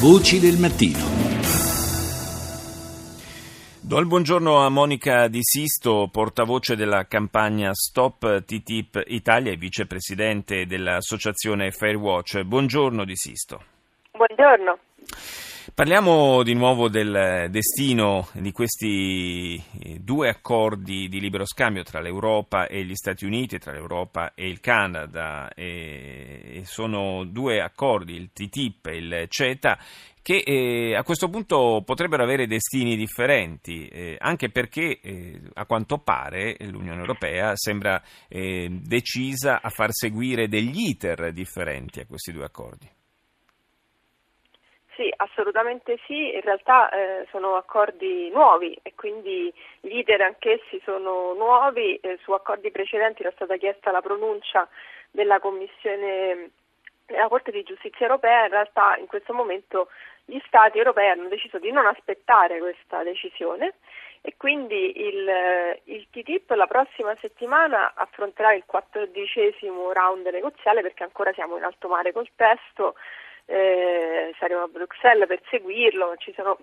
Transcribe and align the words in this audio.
Voci 0.00 0.40
del 0.40 0.56
mattino. 0.56 0.96
Do 3.82 3.98
il 3.98 4.06
buongiorno 4.06 4.64
a 4.64 4.70
Monica 4.70 5.28
Di 5.28 5.40
Sisto, 5.42 6.08
portavoce 6.10 6.74
della 6.74 7.06
campagna 7.06 7.74
Stop 7.74 8.44
TTIP 8.46 9.02
Italia 9.08 9.52
e 9.52 9.56
vicepresidente 9.56 10.64
dell'associazione 10.64 11.70
Fairwatch. 11.70 12.40
Buongiorno 12.44 13.04
Di 13.04 13.14
Sisto. 13.14 13.62
Buongiorno. 14.12 14.78
Parliamo 15.74 16.42
di 16.42 16.52
nuovo 16.52 16.88
del 16.88 17.48
destino 17.50 18.28
di 18.32 18.50
questi 18.52 19.54
eh, 19.54 19.98
due 20.00 20.28
accordi 20.28 21.08
di 21.08 21.20
libero 21.20 21.46
scambio 21.46 21.82
tra 21.84 22.00
l'Europa 22.00 22.66
e 22.66 22.84
gli 22.84 22.94
Stati 22.94 23.24
Uniti, 23.24 23.58
tra 23.58 23.72
l'Europa 23.72 24.34
e 24.34 24.48
il 24.48 24.60
Canada. 24.60 25.50
E 25.54 26.62
sono 26.64 27.24
due 27.24 27.60
accordi, 27.60 28.14
il 28.14 28.30
TTIP 28.32 28.86
e 28.86 28.96
il 28.96 29.24
CETA, 29.28 29.78
che 30.20 30.42
eh, 30.44 30.94
a 30.96 31.02
questo 31.02 31.30
punto 31.30 31.82
potrebbero 31.84 32.24
avere 32.24 32.46
destini 32.46 32.96
differenti, 32.96 33.86
eh, 33.86 34.16
anche 34.18 34.50
perché 34.50 35.00
a 35.54 35.64
quanto 35.64 35.98
pare 35.98 36.56
l'Unione 36.60 37.00
Europea 37.00 37.52
sembra 37.54 38.02
decisa 38.28 39.62
a 39.62 39.70
far 39.70 39.92
seguire 39.92 40.48
degli 40.48 40.88
iter 40.88 41.32
differenti 41.32 42.00
a 42.00 42.06
questi 42.06 42.32
due 42.32 42.44
accordi. 42.44 42.98
Sì, 45.00 45.10
assolutamente 45.16 45.98
sì, 46.04 46.34
in 46.34 46.42
realtà 46.42 46.90
eh, 46.90 47.26
sono 47.30 47.56
accordi 47.56 48.28
nuovi 48.28 48.78
e 48.82 48.92
quindi 48.94 49.50
gli 49.80 49.96
iter 49.96 50.20
anch'essi 50.20 50.78
sono 50.84 51.32
nuovi, 51.32 51.96
eh, 51.96 52.18
su 52.22 52.32
accordi 52.32 52.70
precedenti 52.70 53.22
era 53.22 53.32
stata 53.34 53.56
chiesta 53.56 53.90
la 53.92 54.02
pronuncia 54.02 54.68
della 55.10 55.40
Commissione 55.40 56.50
della 57.06 57.28
Corte 57.28 57.50
di 57.50 57.62
Giustizia 57.62 58.04
Europea, 58.04 58.44
in 58.44 58.50
realtà 58.50 58.94
in 58.98 59.06
questo 59.06 59.32
momento 59.32 59.88
gli 60.26 60.38
Stati 60.46 60.76
europei 60.76 61.08
hanno 61.08 61.28
deciso 61.28 61.58
di 61.58 61.72
non 61.72 61.86
aspettare 61.86 62.58
questa 62.58 63.02
decisione 63.02 63.76
e 64.20 64.34
quindi 64.36 65.00
il, 65.00 65.80
il 65.84 66.06
TTIP 66.10 66.50
la 66.50 66.66
prossima 66.66 67.16
settimana 67.22 67.94
affronterà 67.94 68.52
il 68.52 68.64
quattordicesimo 68.66 69.92
round 69.92 70.26
negoziale 70.26 70.82
perché 70.82 71.04
ancora 71.04 71.32
siamo 71.32 71.56
in 71.56 71.64
alto 71.64 71.88
mare 71.88 72.12
col 72.12 72.28
testo 72.36 72.96
eh, 73.46 74.34
saremo 74.38 74.62
a 74.62 74.68
Bruxelles 74.68 75.26
per 75.26 75.40
seguirlo, 75.48 76.16
ci 76.16 76.32
sono 76.34 76.58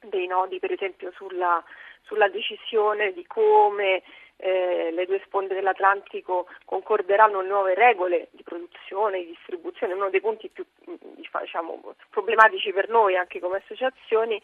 dei 0.00 0.26
nodi 0.26 0.58
per 0.58 0.72
esempio 0.72 1.12
sulla, 1.14 1.62
sulla 2.02 2.28
decisione 2.28 3.12
di 3.12 3.26
come 3.26 4.02
eh, 4.36 4.90
le 4.92 5.06
due 5.06 5.20
sponde 5.24 5.54
dell'Atlantico 5.54 6.46
concorderanno 6.64 7.40
nuove 7.42 7.74
regole 7.74 8.28
di 8.32 8.42
produzione, 8.42 9.20
di 9.20 9.26
distribuzione, 9.26 9.94
uno 9.94 10.10
dei 10.10 10.20
punti 10.20 10.48
più 10.48 10.64
diciamo, 11.16 11.94
problematici 12.10 12.72
per 12.72 12.88
noi 12.88 13.16
anche 13.16 13.38
come 13.38 13.58
associazioni 13.58 14.40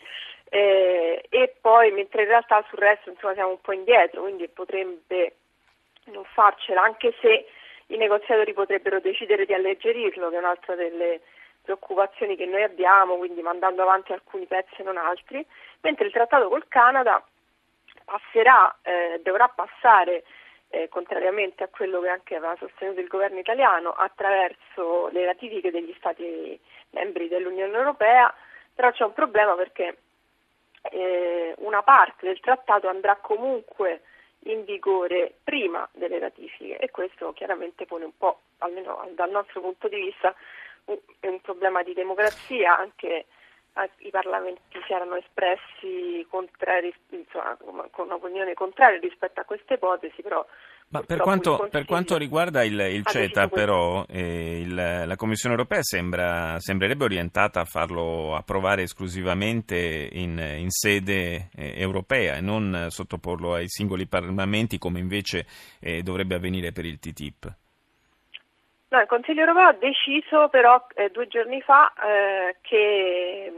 eh, 0.49 1.25
e 1.29 1.55
poi 1.61 1.91
mentre 1.91 2.23
in 2.23 2.29
realtà 2.29 2.65
sul 2.69 2.79
resto 2.79 3.11
insomma, 3.11 3.35
siamo 3.35 3.51
un 3.51 3.61
po' 3.61 3.73
indietro, 3.73 4.23
quindi 4.23 4.49
potrebbe 4.49 5.35
non 6.05 6.25
farcela 6.25 6.83
anche 6.83 7.15
se 7.21 7.47
i 7.87 7.97
negoziatori 7.97 8.53
potrebbero 8.53 9.01
decidere 9.01 9.45
di 9.45 9.53
alleggerirlo, 9.53 10.31
che 10.31 10.37
è 10.37 10.39
un'altra 10.39 10.77
delle 10.77 11.21
preoccupazioni 11.63 12.37
che 12.37 12.47
noi 12.47 12.63
abbiamo, 12.63 13.17
quindi 13.17 13.43
mandando 13.43 13.83
avanti 13.83 14.13
alcuni 14.13 14.47
pezzi 14.47 14.81
e 14.81 14.83
non 14.85 14.97
altri, 14.97 15.45
mentre 15.81 16.07
il 16.07 16.13
trattato 16.13 16.49
col 16.49 16.69
Canada 16.69 17.23
passerà, 18.05 18.77
eh, 18.83 19.21
dovrà 19.23 19.49
passare, 19.49 20.25
eh, 20.69 20.89
contrariamente 20.89 21.65
a 21.65 21.69
quello 21.69 22.01
che 22.01 22.09
anche 22.09 22.37
aveva 22.37 22.57
sostenuto 22.57 23.01
il 23.01 23.09
governo 23.09 23.39
italiano, 23.39 23.91
attraverso 23.91 25.09
le 25.13 25.25
ratifiche 25.25 25.71
degli 25.71 25.95
Stati 25.99 26.59
membri 26.91 27.29
dell'Unione 27.29 27.77
Europea, 27.77 28.33
però 28.75 28.91
c'è 28.93 29.05
un 29.05 29.13
problema 29.13 29.55
perché 29.55 29.99
eh, 30.91 31.55
una 31.59 31.83
parte 31.83 32.27
del 32.27 32.41
trattato 32.41 32.89
andrà 32.89 33.17
comunque 33.17 34.03
in 34.45 34.65
vigore 34.65 35.35
prima 35.45 35.87
delle 35.93 36.19
ratifiche 36.19 36.79
e 36.79 36.91
questo 36.91 37.33
chiaramente 37.33 37.85
pone 37.85 38.05
un 38.05 38.17
po', 38.17 38.41
almeno 38.59 39.07
dal 39.13 39.31
nostro 39.31 39.61
punto 39.61 39.89
di 39.89 39.97
vista, 39.97 40.35
è 40.85 41.27
un 41.27 41.41
problema 41.41 41.83
di 41.83 41.93
democrazia, 41.95 42.77
anche 42.79 43.27
i 43.99 44.11
parlamenti 44.11 44.79
si 44.87 44.93
erano 44.93 45.17
espressi 45.17 46.27
contrari, 46.29 46.93
insomma, 47.11 47.57
con 47.91 48.07
un'opinione 48.07 48.55
contraria 48.55 48.99
rispetto 48.99 49.41
a 49.41 49.45
questa 49.45 49.75
ipotesi, 49.75 50.23
però 50.23 50.45
ma 50.93 51.03
per 51.03 51.19
quanto, 51.19 51.69
per 51.71 51.85
quanto, 51.85 52.17
riguarda 52.17 52.65
il, 52.65 52.77
il 52.81 53.07
CETA, 53.07 53.47
però, 53.47 54.05
eh, 54.09 54.61
il, 54.61 54.75
la 54.75 55.15
Commissione 55.15 55.55
europea 55.55 55.85
sembra, 55.85 56.59
sembrerebbe 56.59 57.05
orientata 57.05 57.61
a 57.61 57.65
farlo 57.65 58.35
approvare 58.35 58.83
esclusivamente 58.83 59.77
in, 60.11 60.37
in 60.59 60.69
sede 60.71 61.51
eh, 61.55 61.81
europea 61.81 62.35
e 62.35 62.41
non 62.41 62.87
sottoporlo 62.89 63.55
ai 63.55 63.69
singoli 63.69 64.09
parlamenti 64.09 64.79
come 64.79 64.99
invece 64.99 65.47
eh, 65.79 66.03
dovrebbe 66.03 66.35
avvenire 66.35 66.73
per 66.73 66.85
il 66.85 66.99
TTIP. 66.99 67.55
No, 68.91 69.01
il 69.01 69.07
Consiglio 69.07 69.43
europeo 69.43 69.69
ha 69.69 69.73
deciso 69.73 70.49
però 70.49 70.85
eh, 70.95 71.11
due 71.11 71.29
giorni 71.29 71.61
fa 71.63 71.93
eh, 71.95 72.57
che, 72.61 73.53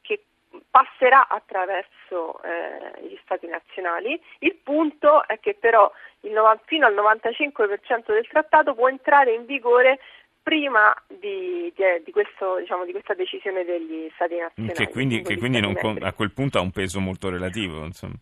che, 0.00 0.24
passerà 0.70 1.28
attraverso 1.28 2.42
eh, 2.42 3.02
gli 3.02 3.18
Stati 3.22 3.46
nazionali. 3.46 4.18
Il 4.38 4.56
punto 4.62 5.26
è 5.26 5.38
che 5.38 5.54
però 5.54 5.90
il 6.20 6.32
90, 6.32 6.62
fino 6.66 6.86
al 6.86 6.94
95% 6.94 8.06
del 8.06 8.26
trattato 8.26 8.74
può 8.74 8.88
entrare 8.88 9.34
in 9.34 9.44
vigore 9.44 10.00
prima 10.42 10.94
di, 11.08 11.70
di, 11.76 11.84
di, 12.02 12.10
questo, 12.10 12.56
diciamo, 12.56 12.86
di, 12.86 12.92
questa 12.92 13.12
decisione 13.12 13.64
degli 13.64 14.10
Stati 14.14 14.38
nazionali. 14.38 14.74
Che 14.74 14.88
quindi, 14.88 15.20
che 15.20 15.36
quindi 15.36 15.60
non, 15.60 15.76
a 16.00 16.12
quel 16.14 16.32
punto 16.32 16.56
ha 16.56 16.62
un 16.62 16.70
peso 16.70 17.00
molto 17.00 17.28
relativo. 17.28 17.84
Insomma. 17.84 18.14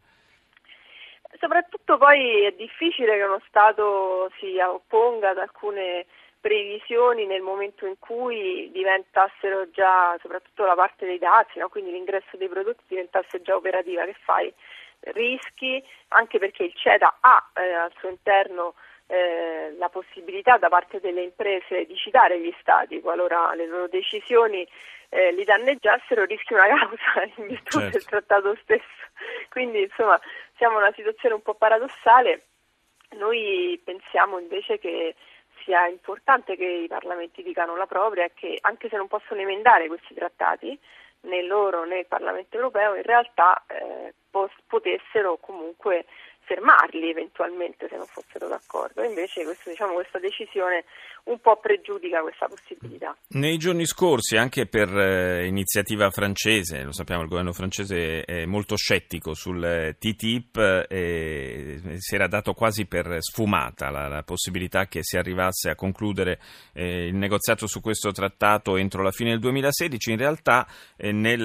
Soprattutto 1.39 1.99
poi 1.99 2.47
è 2.47 2.53
difficile 2.53 3.17
che 3.17 3.23
uno 3.23 3.41
Stato 3.47 4.31
si 4.39 4.59
opponga 4.59 5.31
ad 5.31 5.39
alcune 5.39 6.07
previsioni 6.43 7.25
nel 7.25 7.41
momento 7.41 7.87
in 7.87 7.95
cui 8.01 8.69
diventassero 8.73 9.71
già, 9.71 10.19
soprattutto 10.21 10.65
la 10.65 10.75
parte 10.75 11.07
dei 11.07 11.19
dazi, 11.19 11.61
no? 11.61 11.69
quindi 11.69 11.93
l'ingresso 11.93 12.37
dei 12.37 12.49
prodotti 12.49 12.83
diventasse 12.89 13.41
già 13.43 13.55
operativa, 13.55 14.05
che 14.05 14.17
fai? 14.25 14.53
Rischi, 15.01 15.83
anche 16.09 16.39
perché 16.39 16.65
il 16.65 16.75
CETA 16.75 17.19
ha 17.21 17.51
eh, 17.55 17.73
al 17.73 17.93
suo 17.97 18.09
interno 18.09 18.75
eh, 19.07 19.73
la 19.79 19.89
possibilità 19.89 20.59
da 20.59 20.69
parte 20.69 20.99
delle 21.01 21.23
imprese 21.23 21.87
di 21.87 21.97
citare 21.97 22.41
gli 22.41 22.55
stati 22.61 23.01
qualora 23.01 23.55
le 23.55 23.67
loro 23.67 23.87
decisioni 23.87 24.67
eh, 25.11 25.33
li 25.33 25.45
danneggiassero, 25.45 26.25
rischi 26.25 26.55
una 26.55 26.67
causa 26.67 27.23
in 27.37 27.47
virtù 27.47 27.79
certo. 27.79 27.99
del 27.99 28.05
trattato 28.05 28.57
stesso. 28.63 29.05
Quindi 29.49 29.83
insomma 29.83 30.21
siamo 30.57 30.79
in 30.79 30.83
una 30.83 30.93
situazione 30.93 31.37
un 31.37 31.43
po' 31.43 31.55
paradossale. 31.55 32.43
Noi 33.17 33.81
pensiamo 33.85 34.39
invece 34.39 34.79
che 34.79 35.15
sia 35.65 35.87
importante 35.87 36.57
che 36.57 36.65
i 36.65 36.89
parlamenti 36.89 37.43
dicano 37.43 37.77
la 37.77 37.87
propria 37.87 38.25
e 38.25 38.33
che 38.35 38.59
anche 38.61 38.89
se 38.89 38.97
non 38.97 39.09
possono 39.09 39.41
emendare 39.41 39.87
questi 39.87 40.15
trattati, 40.15 40.79
né 41.23 41.43
loro 41.43 41.85
né 41.85 42.01
il 42.01 42.07
Parlamento 42.07 42.57
europeo 42.57 42.95
in 42.95 43.03
realtà 43.03 43.63
eh, 43.67 44.13
potessero 44.67 45.37
comunque 45.39 46.07
fermarli 46.53 47.09
eventualmente 47.09 47.89
se 47.89 47.97
non 47.97 48.07
fossero 48.07 48.47
d'accordo. 48.49 49.03
Invece 49.03 49.45
questo, 49.45 49.71
diciamo, 49.71 49.95
questa 49.95 50.19
decisione 50.19 50.85
un 51.25 51.39
po' 51.41 51.59
pregiudica 51.59 52.21
questa 52.21 52.47
possibilità. 52.49 53.17
Nei 53.29 53.57
giorni 53.57 53.87
scorsi, 53.87 54.37
anche 54.37 54.67
per 54.67 54.89
eh, 54.89 55.47
iniziativa 55.47 56.11
francese, 56.11 56.83
lo 56.83 56.93
sappiamo, 56.93 57.23
il 57.23 57.29
governo 57.29 57.53
francese 57.53 58.23
è 58.23 58.45
molto 58.45 58.77
scettico 58.77 59.35
sul 59.35 59.65
eh, 59.65 59.97
TTIP, 59.99 60.87
eh, 60.89 61.81
si 61.99 62.15
era 62.15 62.27
dato 62.27 62.55
quasi 62.55 62.87
per 62.87 63.19
sfumata 63.21 63.91
la, 63.91 64.09
la, 64.09 64.23
possibilità 64.25 64.87
che 64.87 65.01
si 65.03 65.17
arrivasse 65.17 65.71
a 65.71 65.75
concludere 65.75 66.41
eh, 66.73 67.07
il 67.07 67.15
negoziato 67.15 67.67
su 67.67 67.81
questo 67.81 68.11
trattato 68.11 68.77
entro 68.77 69.03
la 69.03 69.13
fine 69.13 69.31
del 69.31 69.39
2016. 69.41 70.11
In 70.11 70.19
realtà, 70.19 70.67
eh, 70.97 71.13
nel, 71.13 71.41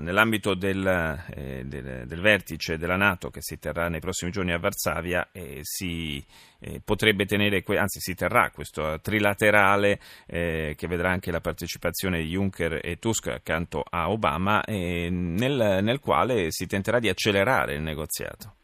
nell'ambito 0.00 0.54
del, 0.54 0.86
eh, 1.34 1.62
del, 1.64 2.06
del 2.06 2.20
vertice 2.20 2.78
della 2.78 2.96
Nato 2.96 3.30
che 3.30 3.42
si 3.42 3.58
terrà 3.58 3.88
nei 3.88 4.00
prossimi 4.00 4.13
giorni 4.30 4.52
a 4.52 4.58
Varsavia 4.58 5.28
eh, 5.32 5.58
si 5.62 6.24
eh, 6.60 6.80
potrebbe 6.84 7.26
tenere, 7.26 7.62
anzi 7.76 8.00
si 8.00 8.14
terrà 8.14 8.50
questo 8.50 9.00
trilaterale 9.00 9.98
eh, 10.26 10.74
che 10.76 10.86
vedrà 10.86 11.10
anche 11.10 11.30
la 11.30 11.40
partecipazione 11.40 12.18
di 12.18 12.28
Juncker 12.28 12.80
e 12.82 12.96
Tusk 12.98 13.28
accanto 13.28 13.84
a 13.88 14.10
Obama, 14.10 14.62
nel, 14.66 15.80
nel 15.82 16.00
quale 16.00 16.50
si 16.50 16.66
tenterà 16.66 16.98
di 16.98 17.08
accelerare 17.08 17.74
il 17.74 17.82
negoziato. 17.82 18.54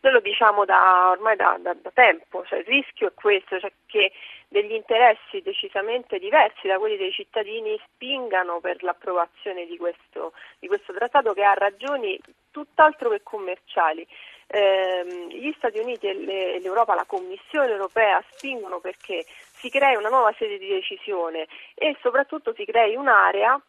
Noi 0.00 0.12
lo 0.12 0.20
diciamo 0.20 0.66
da, 0.66 1.10
ormai 1.10 1.34
da, 1.34 1.58
da, 1.62 1.74
da 1.80 1.90
tempo, 1.94 2.44
cioè 2.44 2.58
il 2.58 2.66
rischio 2.66 3.08
è 3.08 3.14
questo, 3.14 3.58
cioè 3.58 3.72
che 3.86 4.12
degli 4.48 4.72
interessi 4.72 5.40
decisamente 5.40 6.18
diversi 6.18 6.68
da 6.68 6.78
quelli 6.78 6.98
dei 6.98 7.10
cittadini 7.10 7.80
spingano 7.86 8.60
per 8.60 8.82
l'approvazione 8.82 9.66
di 9.66 9.76
questo, 9.76 10.32
di 10.58 10.68
questo 10.68 10.92
trattato 10.92 11.32
che 11.32 11.42
ha 11.42 11.54
ragioni 11.54 12.20
tutt'altro 12.54 13.10
che 13.10 13.22
commerciali. 13.24 14.06
Eh, 14.46 15.26
gli 15.30 15.52
Stati 15.56 15.80
Uniti 15.80 16.06
e, 16.06 16.14
le, 16.14 16.60
l'Europa, 16.60 16.94
la 16.94 17.04
Commissione 17.04 17.72
europea 17.72 18.22
spingono 18.30 18.78
perché 18.78 19.24
si 19.54 19.68
crei 19.68 19.96
una 19.96 20.08
nuova 20.08 20.32
sede 20.38 20.58
di 20.58 20.68
decisione 20.68 21.48
e 21.74 21.96
soprattutto 22.00 22.54
si 22.54 22.64
crei 22.64 22.94
un'area 22.94 23.60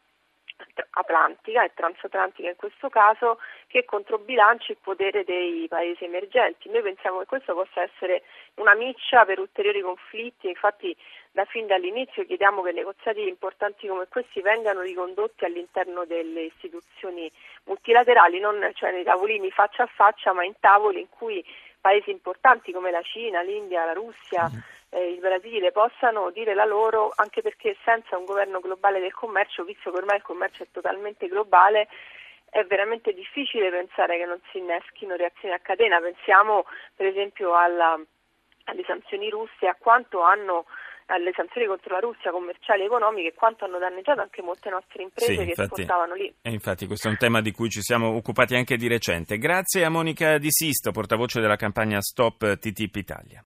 atlantica 0.92 1.63
e 1.63 1.72
transatlantica 1.74 2.50
in 2.50 2.56
questo 2.56 2.89
caso 2.89 3.39
che 3.68 3.86
controbilanci 3.86 4.72
il 4.72 4.77
potere 4.81 5.24
dei 5.24 5.68
paesi 5.68 6.04
emergenti. 6.04 6.69
Noi 6.69 6.81
pensiamo 6.81 7.19
che 7.19 7.25
questo 7.25 7.54
possa 7.54 7.81
essere 7.81 8.24
una 8.56 8.74
miccia 8.74 9.25
per 9.25 9.39
ulteriori 9.39 9.81
conflitti, 9.81 10.48
infatti 10.48 10.95
da 11.31 11.45
fin 11.45 11.68
dall'inizio 11.68 12.25
chiediamo 12.25 12.62
che 12.62 12.72
negoziati 12.72 13.27
importanti 13.27 13.88
come 13.88 14.07
questi 14.07 14.42
vengano 14.42 14.81
ricondotti 14.81 15.45
all'interno 15.45 16.06
delle 16.06 16.44
istituzioni 16.44 17.30
multilaterali, 17.66 18.39
non 18.39 18.71
cioè 18.74 18.92
nei 18.92 19.04
tavolini 19.04 19.51
faccia 19.51 19.83
a 19.83 19.89
faccia, 19.94 20.33
ma 20.33 20.45
in 20.45 20.54
tavoli 20.60 21.01
in 21.01 21.10
cui 21.10 21.44
paesi 21.81 22.10
importanti 22.10 22.71
come 22.71 22.89
la 22.89 23.01
Cina, 23.01 23.42
l'India, 23.42 23.86
la 23.86 23.94
Russia, 23.94 24.50
mm 24.50 24.75
eh, 24.95 25.12
il 25.12 25.19
Brasile 25.19 25.71
possano 25.71 26.31
dire 26.31 26.53
la 26.53 26.63
loro, 26.63 27.12
anche 27.15 27.42
perché 27.42 27.75
senza 27.83 28.18
un 28.18 28.24
governo 28.24 28.62
globale 28.62 29.01
del 29.01 29.13
commercio, 29.13 29.65
visto 29.65 29.92
che 29.92 29.97
ormai 29.97 30.18
il 30.18 30.24
commercio 30.24 30.63
è 30.63 30.68
totalmente 30.71 31.27
globale, 31.27 31.89
è 32.50 32.63
veramente 32.63 33.13
difficile 33.13 33.69
pensare 33.69 34.18
che 34.18 34.25
non 34.25 34.39
si 34.51 34.59
inneschino 34.59 35.15
reazioni 35.15 35.53
a 35.53 35.59
catena. 35.59 36.00
Pensiamo 36.00 36.65
per 36.95 37.07
esempio 37.07 37.56
alla, 37.56 38.00
alle 38.65 38.83
sanzioni 38.88 39.30
russe, 39.30 39.68
a 39.68 39.75
quanto 39.77 40.21
hanno 40.21 40.65
alle 41.07 41.33
sanzioni 41.36 41.68
contro 41.68 41.94
la 41.94 42.00
Russia 42.00 42.31
commerciali 42.31 42.81
e 42.81 42.86
economiche 42.86 43.33
quanto 43.33 43.65
hanno 43.65 43.77
danneggiato 43.77 44.21
anche 44.21 44.42
molte 44.42 44.71
nostre 44.71 45.03
imprese 45.03 45.33
sì, 45.33 45.38
che 45.38 45.44
infatti, 45.44 45.62
esportavano 45.62 46.15
lì. 46.15 46.33
E 46.42 46.50
infatti 46.50 46.88
questo 46.88 47.09
è 47.09 47.12
un 47.12 47.18
tema 47.18 47.42
di 47.42 47.51
cui 47.51 47.69
ci 47.69 47.81
siamo 47.81 48.15
occupati 48.15 48.56
anche 48.56 48.75
di 48.75 48.88
recente. 48.88 49.38
Grazie 49.38 49.83
a 49.83 49.89
Monica 49.89 50.39
Di 50.39 50.50
Sisto, 50.50 50.92
portavoce 50.92 51.42
della 51.42 51.57
campagna 51.57 52.01
Stop 52.01 52.57
TTIP 52.57 52.95
Italia. 52.95 53.44